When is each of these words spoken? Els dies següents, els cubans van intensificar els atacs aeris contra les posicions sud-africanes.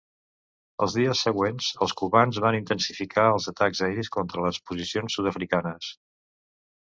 Els 0.85 0.93
dies 0.99 1.19
següents, 1.25 1.67
els 1.85 1.93
cubans 1.99 2.39
van 2.45 2.57
intensificar 2.61 3.27
els 3.35 3.51
atacs 3.53 3.83
aeris 3.89 4.11
contra 4.17 4.47
les 4.47 4.59
posicions 4.71 5.19
sud-africanes. 5.21 5.93